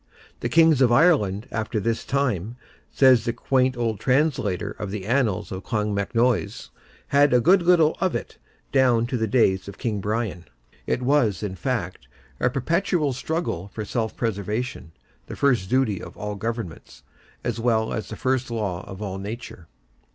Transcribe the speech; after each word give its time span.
The 0.39 0.49
kings 0.49 0.81
of 0.81 0.91
Ireland 0.91 1.47
after 1.51 1.79
this 1.79 2.03
time, 2.03 2.55
says 2.91 3.23
the 3.23 3.33
quaint 3.33 3.77
old 3.77 3.99
translator 3.99 4.71
of 4.79 4.89
the 4.89 5.05
Annals 5.05 5.51
of 5.51 5.61
Clonmacnoise, 5.63 6.71
"had 7.09 7.31
little 7.33 7.57
good 7.75 7.79
of 7.99 8.15
it," 8.15 8.39
down 8.71 9.05
to 9.05 9.15
the 9.15 9.27
days 9.27 9.67
of 9.67 9.77
King 9.77 10.01
Brian. 10.01 10.45
It 10.87 11.03
was, 11.03 11.43
in 11.43 11.53
fact, 11.53 12.07
a 12.39 12.49
perpetual 12.49 13.13
struggle 13.13 13.67
for 13.67 13.85
self 13.85 14.17
preservation—the 14.17 15.35
first 15.35 15.69
duty 15.69 16.01
of 16.01 16.17
all 16.17 16.33
governments, 16.33 17.03
as 17.43 17.59
well 17.59 17.93
as 17.93 18.09
the 18.09 18.15
first 18.15 18.49
law 18.49 18.83
of 18.89 19.03
all 19.03 19.19
nature. 19.19 19.67